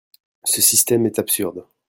[0.45, 1.67] Ce système est absurde